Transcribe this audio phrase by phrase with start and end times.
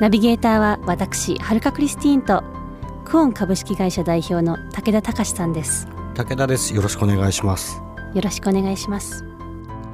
[0.00, 2.42] ナビゲーターは私はるかクリスティーンと
[3.04, 5.86] クオン株式会社代表の武田隆さんです。
[6.14, 6.74] 武田です。
[6.74, 7.82] よろしくお願いします。
[8.14, 9.26] よろしくお願いします。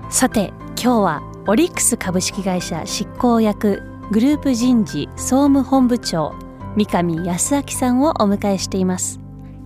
[0.09, 3.83] さて今日はオリックス株式会社執行役
[4.13, 6.37] グループ人事総務本部長
[6.77, 9.19] 三上康明さんをお迎えしています。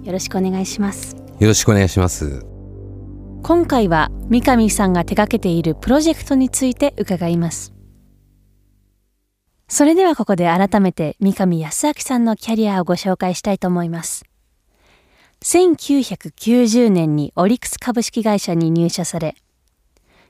[0.03, 1.17] よろしくお願いします。
[1.39, 2.47] よろしくお願いします。
[3.43, 7.73] 今回は三上さんが手掛けているプロジェクトについて伺います
[9.71, 14.25] それではここで改めて三上康明さんのキャリアをご紹介したいと思います。
[15.43, 19.37] 1990年にオリックス株式会社に入社され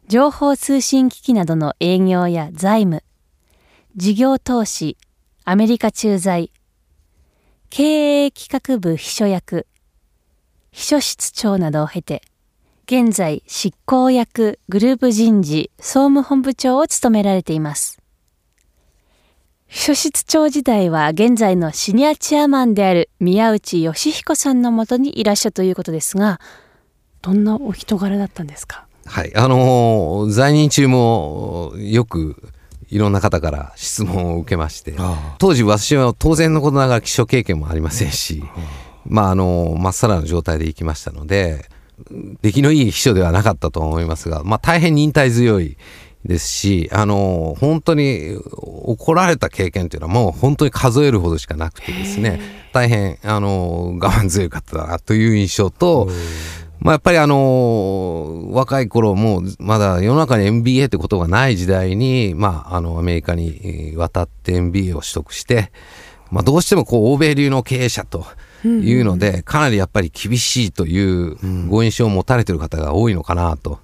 [0.07, 3.03] 情報通信機器などの営業や財務
[3.97, 4.97] 事業投資
[5.45, 6.53] アメリカ駐在
[7.71, 9.67] 経営企画部秘書役
[10.71, 12.23] 秘書室長などを経て
[12.85, 18.00] 現在執行役グループ人事総務本部長を務められています。
[19.73, 26.41] 秘書室長時代は現在のシニアチェアマンである宮内義彦さんのもとにいらっしゃるということですが
[27.23, 28.87] どんなお人柄だったんですか？
[29.07, 32.51] はいあのー在任中もよく
[32.89, 34.95] いろんな方から質問を受けまして
[35.39, 38.43] 当時私は当然のことながら気象経験もありませんし
[39.07, 41.67] まああのまっさらな状態で行きましたので
[42.43, 45.77] 出来のいい秘書ではなかったと思いますが、まあ、大変忍耐強い
[46.25, 52.41] ですしあの本当に怒られた経験というのはもう本当に数えるほどしかなくてですね
[52.73, 56.09] 大変あの我慢強かったなという印象と。
[56.83, 65.73] まあ、やっぱりあの若い頃もうまだ世の中に MBA ってことがない時代に、まあ、あのアメリカに渡って MBA を取得して、
[66.31, 68.25] まあ、どうしてもこう欧米流の経営者と
[68.65, 71.37] いうので、かなりやっぱり厳しいという
[71.69, 73.81] ご印象を持たれてる方が多いのかなと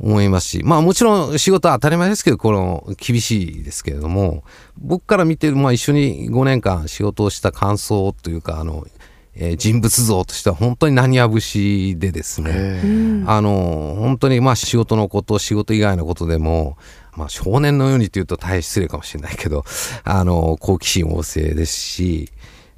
[0.00, 4.44] 思いますし、まあもちろん仕事は当たり前ですけど、この厳しいですけれども、
[4.78, 8.86] 僕から見て、まあ一緒に5年間仕事をした感想というか、あの、
[9.34, 16.78] えー人物像としては本当に何や節でですね、あの、本当にまあ仕事のこと、仕事以外のことでも、
[17.14, 19.64] まあ少年のようにというと大変失礼かもしれないけど、
[20.04, 22.32] あの、好奇心旺盛ですし、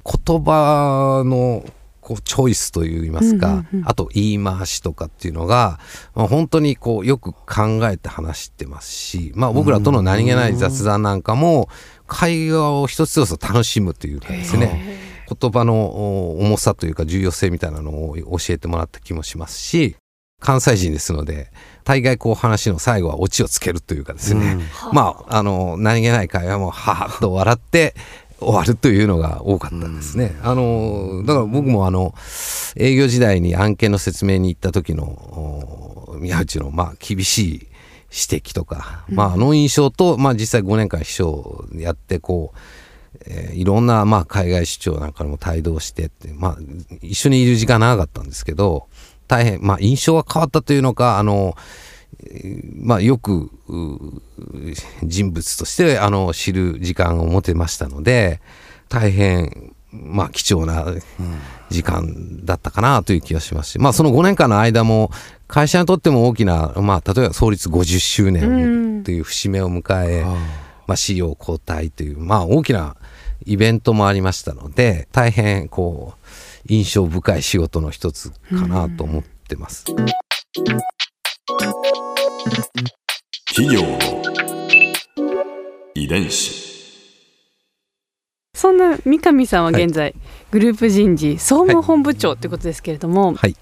[0.05, 1.63] 言葉の
[2.03, 5.79] こうチョイスといいますか、あと言い回しとかっていうのが、
[6.13, 11.69] まあ、本当にこうよく考えて話してますし、まあ、僕らとの何気ない雑談なんかも
[12.05, 14.99] 会話を一つ一つ楽しむというかですね
[15.39, 19.95] 言葉のお重さというか重要性みたいなのを教えてもらった気もしますし
[20.43, 21.51] 関西人ですので
[21.85, 24.57] 大概こう話の最後はオチをつけるというかですね、
[24.91, 27.95] まああの何気ない会話もははっと笑って
[28.43, 30.35] 終わるというのが多かったですね。
[30.41, 32.13] あのだから僕もあの
[32.75, 37.67] 営業時代に案件の説明に行った時のお宮内のまあ厳しい
[38.13, 42.57] 指摘とか、まああの印象と、まあ、実際5年間秘書をやってこう、
[43.25, 46.57] えーいろんなまあ海外出張なんかにも帯同してって、まあ、
[47.01, 48.87] 一緒にいる時間長かったんですけど
[49.27, 51.55] 大変、まあ、印象が変わったというのかあの
[52.75, 54.11] まあ、よくう
[55.03, 58.41] 人物としてあの知る時間を持てましたので
[58.89, 60.85] 大変、まあ、貴重な
[61.69, 65.11] 時間だったかなという気がしますし、まあ、その5年間の間も
[65.47, 70.23] 会社にとっても大きな、まあ、例えば創立50周年という節目を迎え、
[70.87, 72.95] まあ、CEO 交代という、まあ、大きな
[73.45, 76.27] イベントもありましたので大変こう
[76.67, 79.85] 印象深い仕事の一つかなと思ってます。
[83.55, 83.99] 企業の
[85.93, 86.63] 遺伝子。
[88.55, 90.15] そんな三上さんは現在、
[90.49, 93.55] グループ人事総務本部長ということですけれども、はい。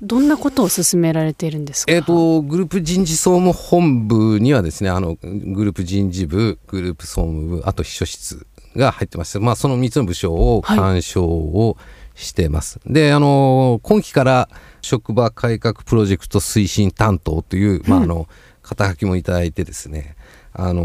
[0.00, 8.46] どんなことを進められているんですか、えー、とグループ人事総務本部にはですねあのグループ人事部グループ総務部あと秘書室
[8.76, 11.78] が入ってまして、まあ、その3つの部署を干渉を
[12.14, 12.78] してます。
[12.86, 14.48] であの今期から
[14.82, 18.28] 職場改革プロジェクト推進担当という、まあ、あの
[18.66, 20.16] 肩書きもいただいてですね
[20.52, 20.82] あの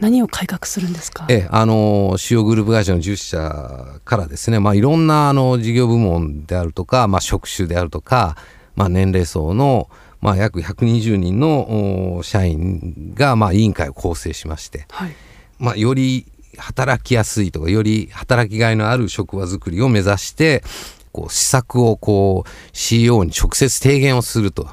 [0.00, 1.26] 何を改革するんですか？
[1.30, 8.36] ええ、あの主要グループ会社の10社からですね、まあ、いろんなあの事業部門であるとか、まあ、職種であるとか、
[8.76, 9.88] まあ、年齢層の、
[10.20, 15.12] まあ、約120人のお社員が、まあ、委員会を構成しまして、はい。
[15.58, 16.26] まあ、より
[16.58, 20.62] 働きやすいとかより働きがいのある職場づくりを目指して
[21.12, 24.68] こう施策をこう CEO に直接提言をすると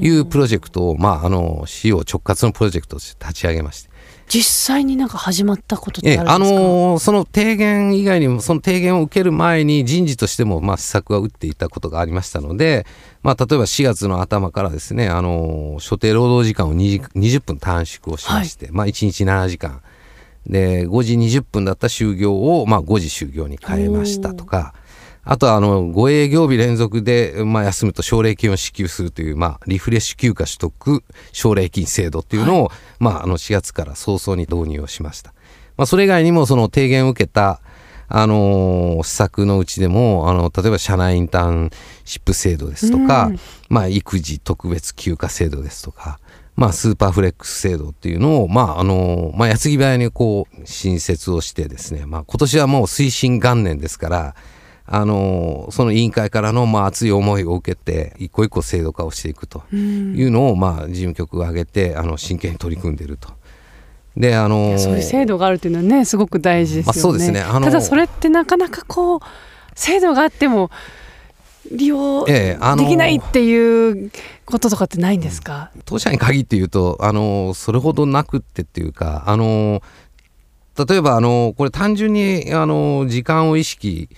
[0.00, 3.92] いうプロジェクトを、まあ、あの CEO 直轄のプロジェクトとして立ち上げまして。
[4.28, 12.86] 実際になんか始まったことってあるんですか、ええ、あのその提言以外にもその提言を受ける前に人事としてもまあ施策は打っていたことがありましたので、
[13.22, 19.82] まあ、例えば4月の頭からですねあの所定労働時間を20分短縮をしまして、はい、まあ、1日7時間。
[20.44, 24.74] で5時20分だった就業をまあ5時就業に変えましたとか。
[25.24, 35.32] あとはあの5営業日連続で、まあ、休むと奨励金を支給するという、まあ、リフレッシュ休暇取得奨励金制度っていうのを、はい、まあ、あの4月から早々に導入をしました。
[35.76, 37.60] まあ、それ以外にもその提言を受けた
[38.08, 41.70] あの施策のうちでもあの例えば社内インターン
[42.04, 43.38] シップ制度ですとか、うん、
[43.70, 46.18] まあ、育児特別休暇制度ですとか、
[46.56, 54.34] まあ、スーパーフレックス制度っていうのを、まああのまあ、矢継ぎ早にこう新設をしてですね、まあ、今年はもう推進元年ですから
[54.94, 63.30] あのその委員会からのまあ熱い思いを受けて一個一個制度化をしていくというのを、まあ、事務局が挙げてあの真剣に取り組んでいると。
[64.14, 66.94] であのそういう制度があるっていうのはねすごく大事ですよね。
[66.94, 69.20] まあ、そうですねただそれってなかなかこう
[69.74, 70.70] 制度があっても
[71.70, 74.10] 利用できないっていう
[74.44, 79.82] こととかってないんですか、ええ、当社に限って言うとあのそれほどなくってっていうかあの
[80.86, 84.10] 例えばあのこれ単純にあの時間を意識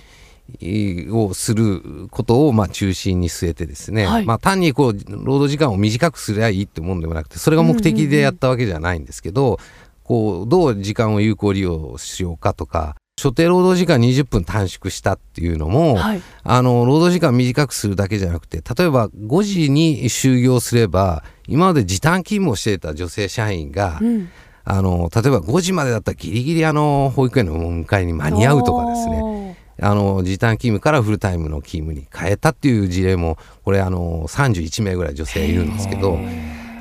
[1.10, 9.58] をすることをまあ中心に据えてですね、はい、まあ、単にこう労働時間を短くすりゃいいってもんでもなくてそれが目的でやったわけじゃないんですけど、
[10.02, 24.28] こうどう時間を有効利用しようかとか所定労働時間20分短縮したっていうのも、はい、あの労働時間短くするだけじゃなくて例えば5時に就業すれば今まで時短勤務をしていた女性社員が、うん、
[24.64, 29.43] あの例えば5時までだったらギリギリあの保育園の迎えに間に合うとかですね
[29.80, 36.18] あの時短勤務からフルタイムの勤務に変えたっていう事例もこれあの31名ぐらい女性いるんですけど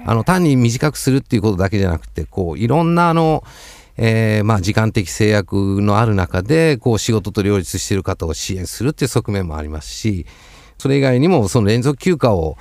[0.05, 3.43] あの単に短くするっていうことだけじゃなくてこういろんなあの
[3.95, 10.25] えー、まあ時間的制約のある中でこう仕事と両立している方を支援するっていう側面もありますし
[10.79, 12.57] それ以外にもその連続休暇を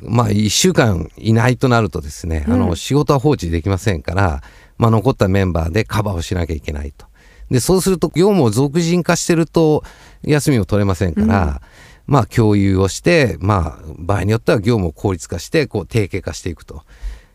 [0.00, 4.42] まあ1週間いないとなるとですね、あの仕事は放置できませんから、
[4.76, 7.07] まあ、残ったメンバーでカバーをしなきゃいけないと。
[7.50, 9.82] で、そうすると業務を俗人化してると
[10.22, 11.58] 休みを取れませんから、うん、
[12.06, 16.82] まあ共有をして、まあ場合によっては業務を効率化して、こう定型化していくと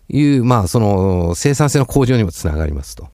[0.10, 3.07] いう、まあその生産性の向上にもつながりますと。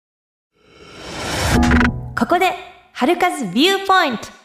[2.17, 2.51] ここで、
[2.93, 4.39] 春風ビューポイント。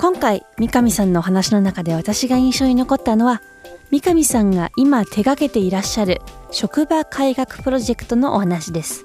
[0.00, 3.42] 今回三上さんのお話の中で私が印象に残ったのは
[3.90, 9.04] 三上さんが今手掛けていらっしゃる職場改革プロジェクトのお話です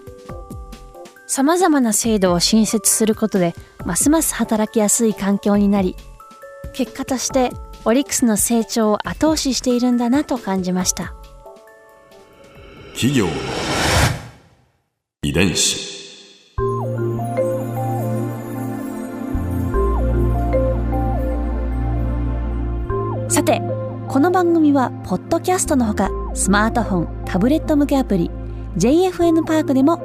[1.27, 3.53] 様々な制度を新設することで
[3.85, 5.95] ますます働きやすい環境になり
[6.73, 7.51] 結果として
[7.83, 11.13] オリックスの成長を後押ししているんだなと感じました。
[12.93, 13.27] 企業
[15.21, 15.93] 遺伝子。
[23.29, 23.61] さて
[24.07, 28.31] この番組はポッドキャストのほかスマートフォンタブレット向けアプリ
[28.77, 30.04] JFN パークでも